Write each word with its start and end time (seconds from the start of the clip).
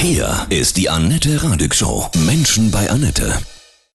Hier 0.00 0.46
ist 0.48 0.76
die 0.76 0.88
Annette 0.88 1.42
Radig 1.42 1.74
Show. 1.74 2.06
Menschen 2.24 2.70
bei 2.70 2.88
Annette. 2.88 3.32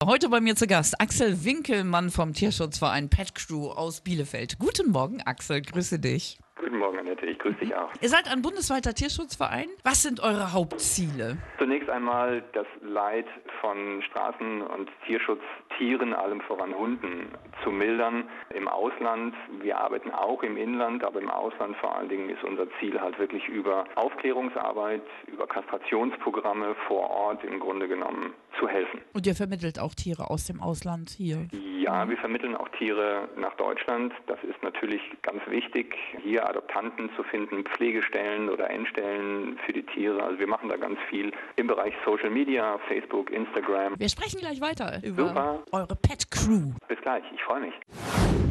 Heute 0.02 0.30
bei 0.30 0.40
mir 0.40 0.56
zu 0.56 0.66
Gast 0.66 1.02
Axel 1.02 1.44
Winkelmann 1.44 2.10
vom 2.10 2.32
Tierschutzverein 2.32 3.10
Pet 3.10 3.36
Crew 3.36 3.68
aus 3.68 4.00
Bielefeld. 4.00 4.58
Guten 4.60 4.92
Morgen, 4.92 5.22
Axel, 5.26 5.62
grüße 5.62 6.00
dich. 6.00 6.40
Guten 6.56 6.78
Morgen, 6.78 7.00
Annette. 7.00 7.26
Ich 7.26 7.38
grüße 7.40 7.58
dich 7.60 7.76
auch. 7.76 7.90
Ihr 8.00 8.08
seid 8.08 8.32
ein 8.32 8.42
bundesweiter 8.42 8.94
Tierschutzverein. 8.94 9.68
Was 9.84 10.02
sind 10.02 10.22
eure 10.22 10.54
Hauptziele? 10.54 11.38
Zunächst 11.58 11.90
einmal 11.90 12.46
das 12.54 12.68
Leid 12.82 13.26
von 13.62 14.02
Straßen- 14.04 14.62
und 14.62 14.90
Tierschutztieren, 15.06 16.14
allem 16.14 16.42
voran 16.42 16.74
Hunden, 16.74 17.28
zu 17.64 17.72
mildern 17.72 18.24
im 18.54 18.68
Ausland. 18.68 19.36
Wir 19.62 19.78
arbeiten 19.78 20.12
auch 20.12 20.44
im 20.44 20.58
Inland, 20.58 21.04
aber 21.04 21.20
im 21.20 21.30
Ausland 21.30 21.76
vor 21.78 21.96
allen 21.96 22.10
Dingen 22.10 22.30
ist 22.30 22.44
unser 22.44 22.66
Ziel 22.80 23.00
halt 23.00 23.20
wirklich 23.20 23.48
über 23.48 23.86
Aufklärungsarbeit, 23.96 25.04
über 25.28 25.48
Kastrationsprogramme 25.48 26.76
vor 26.88 27.10
Ort 27.10 27.44
im 27.44 27.60
Grunde 27.60 27.88
genommen 27.88 28.34
zu 28.60 28.68
helfen. 28.68 29.02
Und 29.14 29.26
ihr 29.26 29.36
vermittelt 29.36 29.80
auch 29.80 29.94
Tiere 29.94 30.30
aus 30.30 30.46
dem 30.46 30.62
Ausland 30.62 31.10
hier? 31.10 31.48
Ja, 31.52 32.08
wir 32.10 32.18
vermitteln 32.18 32.56
auch 32.56 32.70
Tiere 32.70 33.30
nach 33.38 33.56
Deutschland. 33.56 34.14
Das 34.28 34.38
ist 34.44 34.62
natürlich 34.64 35.02
ganz 35.22 35.42
wichtig, 35.48 35.96
hier 36.22 36.48
Adoptanten 36.48 37.10
zu 37.16 37.24
finden, 37.24 37.64
Pflegestellen 37.64 38.50
oder 38.50 38.70
Endstellen 38.70 39.58
für 39.66 39.74
die 39.74 39.84
Tiere. 39.84 40.22
Also 40.24 40.40
wir 40.40 40.48
machen 40.48 40.70
da 40.70 40.78
ganz 40.78 41.00
viel 41.10 41.32
im 41.56 41.68
Bereich 41.68 41.94
Social 42.06 42.30
Media, 42.30 42.78
Facebook, 42.88 43.32
Instagram. 43.32 43.49
Wir 43.98 44.10
sprechen 44.10 44.40
gleich 44.40 44.62
weiter 44.62 45.00
über 45.04 45.28
Super. 45.28 45.64
eure 45.72 45.96
Pet 45.96 46.30
Crew. 46.32 46.74
Bis 46.88 47.00
gleich, 47.02 47.24
ich 47.34 47.42
freue 47.44 47.62
mich. 47.62 48.49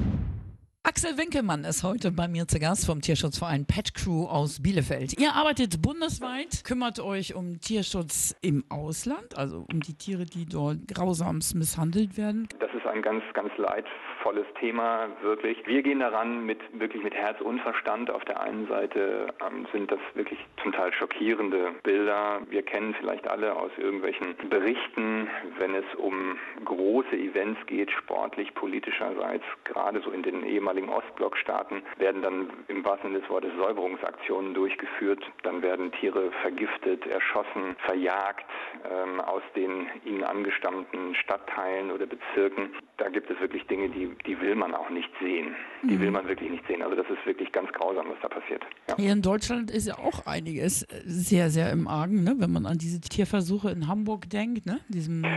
Axel 0.98 1.16
Winkelmann 1.16 1.62
ist 1.62 1.84
heute 1.84 2.10
bei 2.10 2.26
mir 2.26 2.48
zu 2.48 2.58
Gast 2.58 2.84
vom 2.84 3.00
Tierschutzverein 3.00 3.66
Pet 3.66 3.94
Crew 3.94 4.24
aus 4.24 4.60
Bielefeld. 4.60 5.16
Ihr 5.20 5.32
arbeitet 5.32 5.80
bundesweit, 5.80 6.64
kümmert 6.64 6.98
euch 6.98 7.36
um 7.36 7.60
Tierschutz 7.60 8.34
im 8.42 8.64
Ausland, 8.68 9.38
also 9.38 9.64
um 9.72 9.78
die 9.78 9.94
Tiere, 9.94 10.24
die 10.24 10.44
dort 10.44 10.88
grausamst 10.92 11.55
misshandelt 11.55 12.18
werden. 12.18 12.48
Das 12.58 12.74
ist 12.74 12.84
ein 12.84 13.00
ganz, 13.02 13.22
ganz 13.32 13.52
leidvolles 13.58 14.46
Thema, 14.58 15.06
wirklich. 15.22 15.64
Wir 15.66 15.84
gehen 15.84 16.00
daran 16.00 16.44
mit 16.44 16.58
wirklich 16.72 17.05
mit 17.05 17.14
Herz 17.14 17.40
und 17.42 17.60
Verstand. 17.60 18.10
Auf 18.10 18.24
der 18.24 18.40
einen 18.40 18.66
Seite 18.66 19.28
ähm, 19.46 19.68
sind 19.72 19.92
das 19.92 20.00
wirklich 20.14 20.40
zum 20.60 20.72
Teil 20.72 20.92
schockierende 20.92 21.74
Bilder. 21.84 22.40
Wir 22.50 22.62
kennen 22.62 22.96
vielleicht 22.98 23.28
alle 23.28 23.55
aus 23.55 23.70
irgendwelchen 23.77 24.34
Berichten, 24.50 25.28
wenn 25.58 25.77
es 25.77 25.84
um 25.96 26.36
große 26.64 27.16
Events 27.16 27.60
geht, 27.66 27.92
sportlich, 27.92 28.52
politischerseits, 28.55 29.44
gerade 29.62 30.00
so 30.00 30.10
in 30.10 30.24
den 30.24 30.44
ehemaligen 30.44 30.88
Ostblockstaaten, 30.91 31.83
werden 31.98 32.22
dann 32.22 32.50
im 32.69 32.84
wahrsten 32.84 33.11
Sinne 33.11 33.20
des 33.20 33.31
Wortes 33.31 33.50
Säuberungsaktionen 33.56 34.55
durchgeführt. 34.55 35.22
Dann 35.42 35.62
werden 35.62 35.92
Tiere 35.92 36.30
vergiftet, 36.42 37.06
erschossen, 37.06 37.77
verjagt 37.84 38.47
ähm, 38.84 39.20
aus 39.20 39.42
den 39.55 39.86
ihnen 40.05 40.25
angestammten 40.25 41.14
Stadtteilen 41.14 41.91
oder 41.91 42.06
Bezirken. 42.06 42.75
Da 42.97 43.08
gibt 43.08 43.30
es 43.30 43.41
wirklich 43.41 43.67
Dinge, 43.67 43.89
die, 43.89 44.11
die 44.27 44.41
will 44.41 44.55
man 44.55 44.75
auch 44.75 44.91
nicht 44.91 45.11
sehen. 45.20 45.55
Die 45.83 46.00
will 46.00 46.11
man 46.11 46.27
wirklich 46.27 46.50
nicht 46.50 46.67
sehen. 46.67 46.83
Also 46.83 46.97
das 46.97 47.08
ist 47.08 47.25
wirklich 47.25 47.52
ganz 47.52 47.70
grausam, 47.73 48.06
was 48.11 48.19
da 48.20 48.28
passiert. 48.28 48.64
Ja. 48.89 48.97
Hier 48.97 49.12
in 49.12 49.23
Deutschland 49.23 49.70
ist 49.70 49.86
ja 49.86 49.98
auch 49.98 50.27
einiges 50.27 50.80
sehr, 51.05 51.50
sehr 51.50 51.70
im 51.70 51.86
Argen, 51.86 52.25
ne? 52.25 52.34
wenn 52.39 52.52
man 52.52 52.67
an 52.67 52.78
diese 52.78 53.00
Tierversuche 53.00 53.70
in 53.70 53.86
Hamburg 53.89 54.28
denkt, 54.30 54.67
ne? 54.67 54.80
diesem 54.89 55.25
äh, 55.25 55.28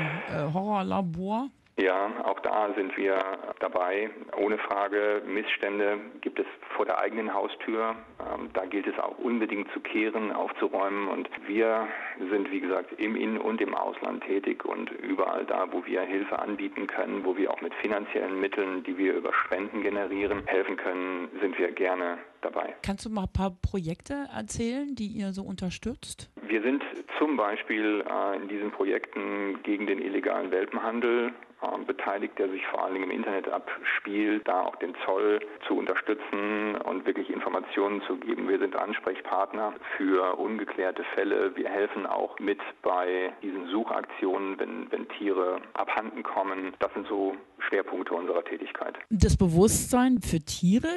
Horrorlabor. 0.53 1.49
Ja, 1.77 2.11
auch 2.25 2.39
da 2.41 2.73
sind 2.75 2.95
wir 2.97 3.15
dabei. 3.61 4.09
Ohne 4.37 4.57
Frage, 4.57 5.21
Missstände 5.25 5.99
gibt 6.21 6.39
es 6.39 6.45
vor 6.75 6.85
der 6.85 6.99
eigenen 6.99 7.33
Haustür. 7.33 7.95
Ähm, 8.19 8.49
da 8.53 8.65
gilt 8.65 8.87
es 8.87 8.97
auch 8.99 9.17
unbedingt 9.17 9.71
zu 9.71 9.79
kehren, 9.79 10.31
aufzuräumen. 10.31 11.07
Und 11.07 11.29
wir 11.47 11.87
sind, 12.29 12.51
wie 12.51 12.59
gesagt, 12.59 12.93
im 12.99 13.15
In- 13.15 13.37
und 13.37 13.61
im 13.61 13.73
Ausland 13.73 14.23
tätig 14.23 14.65
und 14.65 14.91
überall 14.91 15.45
da, 15.45 15.67
wo 15.71 15.85
wir 15.85 16.01
Hilfe 16.01 16.39
anbieten 16.39 16.87
können, 16.87 17.23
wo 17.25 17.37
wir 17.37 17.51
auch 17.51 17.61
mit 17.61 17.73
finanziellen 17.75 18.39
Mitteln, 18.39 18.83
die 18.83 18.97
wir 18.97 19.13
über 19.13 19.33
Spenden 19.33 19.81
generieren, 19.81 20.43
helfen 20.45 20.77
können, 20.77 21.29
sind 21.41 21.57
wir 21.57 21.71
gerne 21.71 22.17
dabei. 22.41 22.75
Kannst 22.83 23.05
du 23.05 23.09
mal 23.09 23.23
ein 23.23 23.33
paar 23.33 23.51
Projekte 23.61 24.27
erzählen, 24.35 24.95
die 24.95 25.07
ihr 25.07 25.31
so 25.33 25.43
unterstützt? 25.43 26.29
Wir 26.41 26.61
sind 26.61 26.83
zum 27.17 27.37
Beispiel 27.37 28.03
äh, 28.09 28.37
in 28.37 28.47
diesen 28.47 28.71
Projekten 28.71 29.61
gegen 29.63 29.85
den 29.87 29.99
illegalen 29.99 30.51
Welpenhandel 30.51 31.31
beteiligt, 31.85 32.37
der 32.37 32.49
sich 32.49 32.65
vor 32.67 32.83
allen 32.83 32.93
Dingen 32.93 33.09
im 33.11 33.17
Internet 33.17 33.47
abspielt, 33.49 34.47
da 34.47 34.61
auch 34.63 34.75
den 34.77 34.93
Zoll 35.05 35.39
zu 35.67 35.75
unterstützen 35.75 36.75
und 36.85 37.05
wirklich 37.05 37.29
Informationen 37.29 38.01
zu 38.07 38.15
geben. 38.17 38.47
Wir 38.47 38.59
sind 38.59 38.75
Ansprechpartner 38.75 39.73
für 39.97 40.37
ungeklärte 40.37 41.03
Fälle. 41.15 41.55
Wir 41.55 41.69
helfen 41.69 42.05
auch 42.05 42.37
mit 42.39 42.59
bei 42.81 43.33
diesen 43.41 43.67
Suchaktionen, 43.67 44.59
wenn, 44.59 44.91
wenn 44.91 45.07
Tiere 45.09 45.61
abhanden 45.73 46.23
kommen. 46.23 46.73
Das 46.79 46.93
sind 46.93 47.07
so 47.07 47.35
Schwerpunkte 47.69 48.13
unserer 48.13 48.43
Tätigkeit. 48.43 48.95
Das 49.09 49.37
Bewusstsein 49.37 50.19
für 50.21 50.39
Tiere 50.39 50.87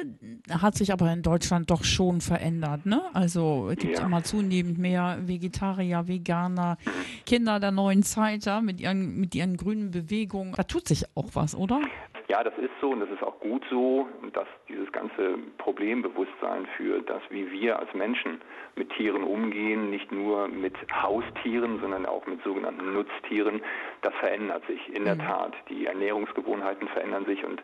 hat 0.49 0.75
sich 0.75 0.91
aber 0.91 1.11
in 1.13 1.21
Deutschland 1.21 1.69
doch 1.69 1.83
schon 1.83 2.21
verändert. 2.21 2.85
Ne? 2.85 3.01
Also 3.13 3.69
es 3.69 3.77
gibt 3.77 3.97
Ja. 3.99 4.05
immer 4.05 4.23
zunehmend 4.23 4.77
mehr 4.77 5.19
Vegetarier, 5.21 6.07
Veganer, 6.07 6.77
Kinder 7.25 7.59
der 7.59 7.71
neuen 7.71 8.03
Zeit 8.03 8.45
ja, 8.45 8.61
mit, 8.61 8.81
ihren, 8.81 9.19
mit 9.19 9.35
ihren 9.35 9.57
grünen 9.57 9.91
Bewegungen. 9.91 10.53
Tut 10.67 10.87
sich 10.87 11.05
auch 11.15 11.29
was, 11.33 11.55
oder? 11.55 11.81
Ja, 12.27 12.43
das 12.43 12.57
ist 12.57 12.71
so 12.81 12.89
und 12.89 13.01
das 13.01 13.09
ist 13.09 13.21
auch 13.21 13.39
gut 13.39 13.63
so, 13.69 14.07
dass 14.33 14.47
dieses 14.67 14.91
ganze 14.91 15.37
Problembewusstsein 15.57 16.65
für 16.75 17.01
das, 17.01 17.21
wie 17.29 17.51
wir 17.51 17.79
als 17.79 17.93
Menschen 17.93 18.41
mit 18.75 18.89
Tieren 18.93 19.23
umgehen, 19.23 19.91
nicht 19.91 20.11
nur 20.11 20.47
mit 20.47 20.75
Haustieren, 20.91 21.79
sondern 21.79 22.05
auch 22.05 22.25
mit 22.25 22.43
sogenannten 22.43 22.93
Nutztieren, 22.93 23.61
das 24.01 24.13
verändert 24.15 24.65
sich 24.65 24.95
in 24.95 25.05
der 25.05 25.17
Tat. 25.17 25.53
Die 25.69 25.85
Ernährungsgewohnheiten 25.85 26.87
verändern 26.87 27.25
sich 27.25 27.43
und 27.45 27.61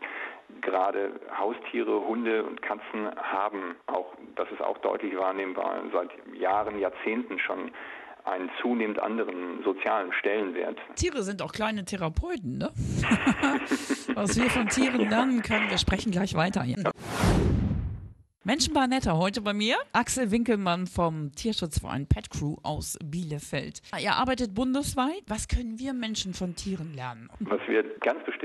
gerade 0.60 1.10
Haustiere, 1.36 2.06
Hunde 2.06 2.44
und 2.44 2.62
Katzen 2.62 3.10
haben 3.16 3.74
auch, 3.86 4.14
das 4.36 4.50
ist 4.52 4.62
auch 4.62 4.78
deutlich 4.78 5.16
wahrnehmbar, 5.16 5.82
seit 5.92 6.10
Jahren, 6.34 6.78
Jahrzehnten 6.78 7.38
schon 7.38 7.72
einen 8.24 8.50
zunehmend 8.60 8.98
anderen 9.00 9.62
sozialen 9.64 10.12
Stellenwert. 10.12 10.78
Tiere 10.96 11.22
sind 11.22 11.42
auch 11.42 11.52
kleine 11.52 11.84
Therapeuten, 11.84 12.58
ne? 12.58 12.70
Was 14.14 14.36
wir 14.36 14.50
von 14.50 14.68
Tieren 14.68 15.08
lernen 15.08 15.42
können, 15.42 15.70
wir 15.70 15.78
sprechen 15.78 16.12
gleich 16.12 16.34
weiter. 16.34 16.62
Hier. 16.62 16.76
Menschen 18.44 18.74
bei 18.74 18.88
Netter, 18.88 19.18
heute 19.18 19.40
bei 19.40 19.52
mir 19.52 19.76
Axel 19.92 20.32
Winkelmann 20.32 20.88
vom 20.88 21.30
Tierschutzverein 21.30 22.08
Pet 22.08 22.28
Crew 22.28 22.56
aus 22.64 22.98
Bielefeld. 23.04 23.82
Ihr 24.02 24.14
arbeitet 24.14 24.52
bundesweit. 24.52 25.22
Was 25.28 25.46
können 25.46 25.78
wir 25.78 25.92
Menschen 25.92 26.34
von 26.34 26.56
Tieren 26.56 26.92
lernen? 26.92 27.30
Was 27.38 27.60
wir 27.68 27.84
ganz 28.00 28.24
bestimmt 28.24 28.41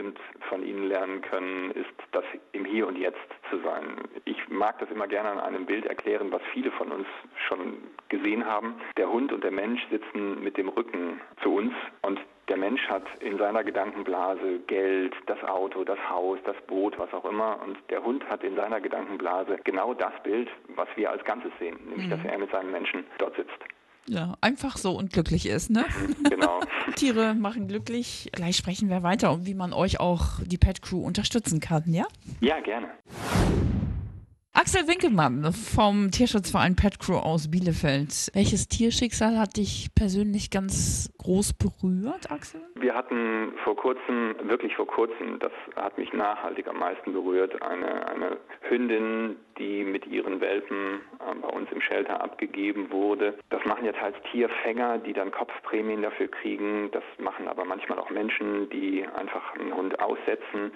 von 0.50 0.64
Ihnen 0.64 0.88
lernen 0.88 1.22
können, 1.22 1.72
ist 1.72 1.94
das 2.12 2.24
im 2.52 2.66
Hier 2.66 2.88
und 2.88 2.98
Jetzt 2.98 3.18
zu 3.50 3.60
sein. 3.60 3.98
Ich 4.26 4.48
mag 4.50 4.80
das 4.80 4.90
immer 4.92 5.08
gerne 5.08 5.32
an 5.32 5.40
einem 5.40 5.66
Bild 5.66 5.86
erklären, 5.86 6.32
was 6.32 6.42
viele 6.54 6.72
von 6.72 6.92
uns 6.92 7.08
schon 7.48 7.78
gesehen 8.10 8.46
haben. 8.46 8.76
Der 8.98 9.10
Hund 9.10 9.32
und 9.32 9.44
der 9.44 9.52
Mensch 9.52 9.82
sitzen 9.90 10.44
mit 10.44 10.58
dem 10.58 10.70
Rücken 10.70 11.22
zu 11.42 11.56
uns 11.56 11.74
und 12.02 12.20
der 12.48 12.58
Mensch 12.58 12.88
hat 12.88 13.04
in 13.20 13.38
seiner 13.38 13.64
Gedankenblase 13.64 14.60
Geld, 14.68 15.14
das 15.26 15.44
Auto, 15.44 15.84
das 15.84 16.00
Haus, 16.10 16.40
das 16.46 16.56
Boot, 16.68 16.98
was 16.98 17.14
auch 17.14 17.26
immer. 17.26 17.60
Und 17.62 17.78
der 17.90 18.04
Hund 18.04 18.28
hat 18.30 18.44
in 18.44 18.56
seiner 18.56 18.80
Gedankenblase 18.80 19.58
genau 19.66 19.94
das 19.94 20.14
Bild, 20.24 20.50
was 20.76 20.88
wir 20.96 21.12
als 21.12 21.24
Ganzes 21.26 21.52
sehen, 21.60 21.78
nämlich 21.90 22.10
dass 22.10 22.24
er 22.24 22.38
mit 22.38 22.50
seinem 22.52 22.72
Menschen 22.72 23.06
dort 23.18 23.36
sitzt. 23.36 23.64
Ja, 24.10 24.38
einfach 24.42 24.78
so 24.78 24.98
und 24.98 25.12
glücklich 25.12 25.46
ist, 25.46 25.70
ne? 25.70 25.86
Genau. 26.30 26.62
Tiere 26.96 27.36
machen 27.36 27.68
glücklich. 27.68 28.30
Gleich 28.32 28.56
sprechen 28.56 28.90
wir 28.90 29.04
weiter 29.04 29.32
und 29.34 29.46
wie 29.46 29.54
man 29.54 29.74
euch 29.74 30.00
auch 30.00 30.40
die 30.46 30.58
Pet 30.58 30.82
Crew 30.82 31.04
unterstützen 31.04 31.60
kann, 31.60 31.84
ja? 31.88 32.06
Ja, 32.40 32.60
gerne. 32.62 32.88
Axel 34.60 34.88
Winkelmann 34.88 35.54
vom 35.54 36.10
Tierschutzverein 36.10 36.76
Pet 36.76 36.98
Crew 36.98 37.18
aus 37.18 37.52
Bielefeld. 37.52 38.32
Welches 38.34 38.68
Tierschicksal 38.68 39.38
hat 39.38 39.56
dich 39.56 39.90
persönlich 39.94 40.50
ganz 40.50 41.14
groß 41.20 41.54
berührt, 41.54 42.32
Axel? 42.32 42.62
Wir 42.74 42.96
hatten 42.96 43.54
vor 43.64 43.76
kurzem, 43.76 44.34
wirklich 44.50 44.76
vor 44.76 44.88
kurzem, 44.88 45.38
das 45.38 45.52
hat 45.76 46.00
mich 46.00 46.12
nachhaltig 46.12 46.68
am 46.68 46.80
meisten 46.80 47.14
berührt, 47.14 47.62
eine, 47.62 48.08
eine 48.08 48.38
Hündin, 48.62 49.36
die 49.60 49.84
mit 49.84 50.08
ihren 50.08 50.42
Welpen 50.42 51.02
äh, 51.20 51.36
bei 51.40 51.50
uns 51.50 51.72
im 51.72 51.80
Shelter 51.80 52.20
abgegeben 52.20 52.90
wurde. 52.90 53.38
Das 53.52 53.64
machen 53.66 53.86
ja 53.86 53.92
teils 53.92 54.18
Tierfänger, 54.32 54.98
die 54.98 55.14
dann 55.14 55.30
Kopfprämien 55.30 56.02
dafür 56.02 56.30
kriegen. 56.30 56.90
Das 56.94 57.04
machen 57.20 57.48
aber 57.48 57.64
manchmal 57.64 58.00
auch 58.00 58.10
Menschen, 58.10 58.68
die 58.72 59.06
einfach 59.06 59.54
einen 59.54 59.76
Hund 59.76 60.00
aussetzen. 60.00 60.72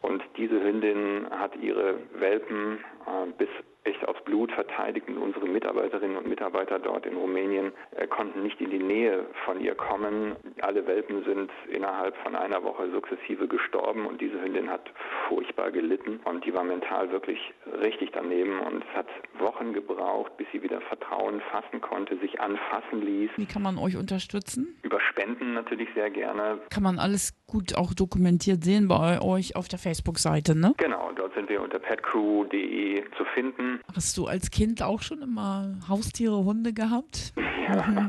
Und 0.00 0.22
diese 0.36 0.62
Hündin 0.62 1.26
hat 1.30 1.56
ihre 1.56 1.98
Welpen 2.14 2.78
äh, 3.06 3.26
bis 3.36 3.48
echt 3.84 4.06
aufs 4.06 4.17
Blut 4.38 4.52
verteidigt 4.52 5.08
und 5.08 5.18
unsere 5.18 5.48
Mitarbeiterinnen 5.48 6.16
und 6.16 6.28
Mitarbeiter 6.28 6.78
dort 6.78 7.04
in 7.06 7.16
Rumänien 7.16 7.72
äh, 7.96 8.06
konnten 8.06 8.44
nicht 8.44 8.60
in 8.60 8.70
die 8.70 8.78
Nähe 8.78 9.26
von 9.44 9.60
ihr 9.60 9.74
kommen. 9.74 10.36
Alle 10.60 10.86
Welpen 10.86 11.24
sind 11.24 11.50
innerhalb 11.68 12.16
von 12.18 12.36
einer 12.36 12.62
Woche 12.62 12.88
sukzessive 12.92 13.48
gestorben 13.48 14.06
und 14.06 14.20
diese 14.20 14.40
Hündin 14.40 14.70
hat 14.70 14.92
furchtbar 15.26 15.72
gelitten 15.72 16.20
und 16.24 16.44
die 16.44 16.54
war 16.54 16.62
mental 16.62 17.10
wirklich 17.10 17.38
richtig 17.82 18.10
daneben 18.12 18.60
und 18.60 18.84
es 18.84 18.96
hat 18.96 19.08
Wochen 19.40 19.72
gebraucht, 19.72 20.36
bis 20.36 20.46
sie 20.52 20.62
wieder 20.62 20.80
Vertrauen 20.82 21.40
fassen 21.50 21.80
konnte, 21.80 22.16
sich 22.18 22.40
anfassen 22.40 23.02
ließ. 23.02 23.30
Wie 23.38 23.46
kann 23.46 23.62
man 23.62 23.76
euch 23.76 23.96
unterstützen? 23.96 24.78
Über 24.84 25.00
Spenden 25.00 25.54
natürlich 25.54 25.88
sehr 25.96 26.10
gerne. 26.10 26.60
Kann 26.70 26.84
man 26.84 27.00
alles 27.00 27.34
gut 27.48 27.74
auch 27.76 27.92
dokumentiert 27.92 28.62
sehen 28.62 28.86
bei 28.86 29.20
euch 29.20 29.56
auf 29.56 29.66
der 29.66 29.80
Facebook-Seite, 29.80 30.56
ne? 30.56 30.74
Genau, 30.76 31.10
dort 31.16 31.27
sind 31.38 31.48
wir 31.48 31.62
unter 31.62 31.78
petcrew.de 31.78 33.04
zu 33.16 33.24
finden. 33.32 33.80
Hast 33.94 34.18
du 34.18 34.26
als 34.26 34.50
Kind 34.50 34.82
auch 34.82 35.02
schon 35.02 35.22
immer 35.22 35.76
Haustiere, 35.88 36.44
Hunde 36.44 36.72
gehabt? 36.72 37.32
Ja. 37.68 37.82
Mhm. 37.86 38.08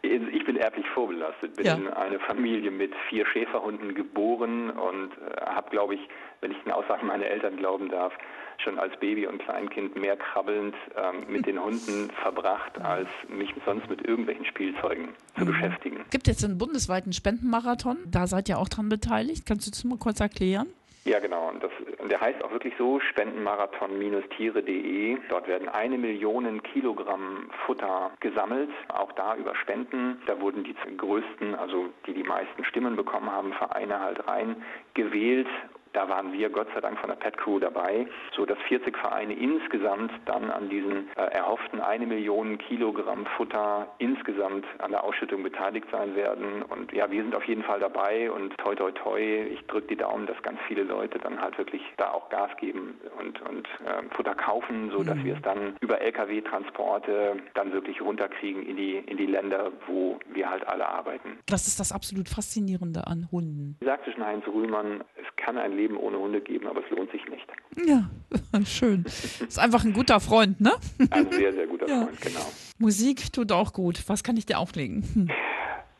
Ich 0.00 0.46
bin 0.46 0.56
erblich 0.56 0.86
vorbelastet, 0.94 1.54
bin 1.56 1.66
ja. 1.66 1.74
in 1.74 1.88
eine 1.88 2.18
Familie 2.18 2.70
mit 2.70 2.94
vier 3.10 3.26
Schäferhunden 3.26 3.94
geboren 3.94 4.70
und 4.70 5.10
äh, 5.18 5.44
habe, 5.44 5.68
glaube 5.68 5.96
ich, 5.96 6.00
wenn 6.40 6.52
ich 6.52 6.56
den 6.62 6.72
Aussagen 6.72 7.08
meiner 7.08 7.26
Eltern 7.26 7.58
glauben 7.58 7.90
darf, 7.90 8.14
schon 8.56 8.78
als 8.78 8.98
Baby 9.00 9.26
und 9.26 9.42
Kleinkind 9.42 9.96
mehr 9.96 10.16
krabbelnd 10.16 10.74
ähm, 10.96 11.30
mit 11.30 11.44
den 11.44 11.62
Hunden 11.62 12.10
verbracht, 12.22 12.80
als 12.80 13.08
mich 13.28 13.52
sonst 13.66 13.90
mit 13.90 14.06
irgendwelchen 14.06 14.46
Spielzeugen 14.46 15.10
zu 15.36 15.42
mhm. 15.42 15.48
beschäftigen. 15.48 16.04
Gibt 16.10 16.26
jetzt 16.26 16.42
einen 16.42 16.56
bundesweiten 16.56 17.12
Spendenmarathon, 17.12 17.98
da 18.06 18.26
seid 18.26 18.48
ihr 18.48 18.58
auch 18.58 18.68
dran 18.70 18.88
beteiligt. 18.88 19.44
Kannst 19.44 19.66
du 19.66 19.70
das 19.70 19.84
mal 19.84 19.98
kurz 19.98 20.20
erklären? 20.20 20.68
Ja, 21.08 21.18
genau. 21.20 21.48
Und 21.48 21.62
das, 21.62 21.70
der 22.10 22.20
heißt 22.20 22.44
auch 22.44 22.52
wirklich 22.52 22.74
so, 22.76 23.00
spendenmarathon-tiere.de. 23.00 25.16
Dort 25.30 25.48
werden 25.48 25.70
eine 25.70 25.96
Million 25.96 26.62
Kilogramm 26.62 27.48
Futter 27.64 28.10
gesammelt, 28.20 28.68
auch 28.88 29.10
da 29.12 29.34
über 29.34 29.56
Spenden. 29.56 30.20
Da 30.26 30.38
wurden 30.38 30.64
die 30.64 30.74
größten, 30.98 31.54
also 31.54 31.86
die 32.06 32.12
die 32.12 32.24
meisten 32.24 32.62
Stimmen 32.62 32.94
bekommen 32.94 33.32
haben, 33.32 33.54
Vereine 33.54 34.00
halt 34.00 34.28
rein 34.28 34.62
gewählt 34.92 35.48
da 35.92 36.08
waren 36.08 36.32
wir 36.32 36.50
Gott 36.50 36.68
sei 36.74 36.80
Dank 36.80 36.98
von 36.98 37.08
der 37.08 37.16
Pet 37.16 37.36
Crew 37.36 37.58
dabei, 37.58 38.06
so 38.34 38.46
dass 38.46 38.58
40 38.68 38.96
Vereine 38.96 39.34
insgesamt 39.34 40.12
dann 40.26 40.50
an 40.50 40.68
diesen 40.68 41.08
äh, 41.16 41.22
erhofften 41.32 41.80
eine 41.80 42.06
Million 42.06 42.58
Kilogramm 42.58 43.26
Futter 43.36 43.86
insgesamt 43.98 44.66
an 44.78 44.90
der 44.90 45.04
Ausschüttung 45.04 45.42
beteiligt 45.42 45.86
sein 45.90 46.14
werden. 46.14 46.62
Und 46.62 46.92
ja, 46.92 47.10
wir 47.10 47.22
sind 47.22 47.34
auf 47.34 47.44
jeden 47.44 47.62
Fall 47.62 47.80
dabei 47.80 48.30
und 48.30 48.56
toi 48.58 48.74
toi 48.74 48.90
toi, 48.92 49.20
ich 49.20 49.64
drücke 49.66 49.88
die 49.88 49.96
Daumen, 49.96 50.26
dass 50.26 50.40
ganz 50.42 50.58
viele 50.66 50.82
Leute 50.82 51.18
dann 51.18 51.40
halt 51.40 51.56
wirklich 51.58 51.82
da 51.96 52.10
auch 52.10 52.28
Gas 52.28 52.50
geben 52.58 52.98
und, 53.18 53.40
und 53.42 53.66
äh, 53.86 54.02
Futter 54.14 54.34
kaufen, 54.34 54.90
so 54.90 55.02
dass 55.02 55.16
mhm. 55.16 55.24
wir 55.24 55.34
es 55.36 55.42
dann 55.42 55.76
über 55.80 56.00
Lkw-Transporte 56.00 57.36
dann 57.54 57.72
wirklich 57.72 58.00
runterkriegen 58.00 58.66
in 58.66 58.76
die, 58.76 58.96
in 58.96 59.16
die 59.16 59.26
Länder, 59.26 59.72
wo 59.86 60.18
wir 60.32 60.50
halt 60.50 60.66
alle 60.68 60.88
arbeiten. 60.88 61.38
Das 61.46 61.66
ist 61.66 61.80
das 61.80 61.92
absolut 61.92 62.28
Faszinierende 62.28 63.06
an 63.06 63.28
Hunden. 63.30 63.76
Wie 63.80 63.86
sagte 63.86 64.12
schon 64.12 64.24
Heinz 64.24 64.46
Rühlmann, 64.46 65.04
es 65.16 65.36
kann 65.36 65.56
ein 65.58 65.76
Leben 65.78 65.96
ohne 65.96 66.18
Hunde 66.18 66.40
geben, 66.40 66.66
aber 66.66 66.82
es 66.84 66.90
lohnt 66.90 67.10
sich 67.12 67.22
nicht. 67.28 67.46
Ja, 67.86 68.10
schön. 68.66 69.04
Ist 69.04 69.58
einfach 69.58 69.84
ein 69.84 69.92
guter 69.92 70.20
Freund, 70.20 70.60
ne? 70.60 70.72
Ein 71.10 71.30
sehr, 71.30 71.52
sehr 71.52 71.66
guter 71.66 71.88
ja. 71.88 72.02
Freund, 72.02 72.20
genau. 72.20 72.44
Musik 72.78 73.32
tut 73.32 73.52
auch 73.52 73.72
gut. 73.72 74.02
Was 74.08 74.22
kann 74.22 74.36
ich 74.36 74.46
dir 74.46 74.58
auflegen? 74.58 75.04
Hm. 75.14 75.30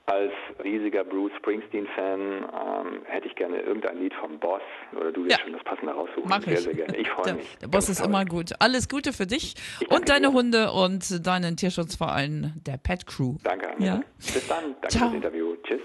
Als 0.06 0.32
riesiger 0.64 1.04
Bruce 1.04 1.32
Springsteen-Fan 1.36 2.20
ähm, 2.20 3.02
hätte 3.04 3.28
ich 3.28 3.36
gerne 3.36 3.60
irgendein 3.60 3.98
Lied 3.98 4.14
vom 4.14 4.38
Boss 4.38 4.62
oder 4.98 5.12
du 5.12 5.24
wirst 5.24 5.38
ja. 5.38 5.44
schon 5.44 5.52
das 5.52 5.62
passende 5.64 5.92
raussuchen. 5.92 6.24
Mach 6.26 6.42
sehr, 6.42 6.54
ich. 6.54 6.60
sehr 6.60 6.74
gerne. 6.74 6.96
Ich 6.96 7.10
freue 7.10 7.34
mich. 7.34 7.58
Der 7.58 7.68
Boss 7.68 7.90
ist 7.90 8.00
immer 8.00 8.24
gut. 8.24 8.52
Alles 8.58 8.88
Gute 8.88 9.12
für 9.12 9.26
dich 9.26 9.54
und 9.90 10.08
deine 10.08 10.28
dir. 10.28 10.32
Hunde 10.32 10.72
und 10.72 11.26
deinen 11.26 11.58
Tierschutzverein, 11.58 12.54
der 12.66 12.78
Pet 12.78 13.06
Crew. 13.06 13.36
Danke. 13.44 13.68
Ja. 13.78 14.00
Bis 14.16 14.48
dann. 14.48 14.72
Danke 14.80 14.88
Ciao. 14.88 15.10
fürs 15.10 15.14
Interview. 15.16 15.56
Tschüss. 15.62 15.82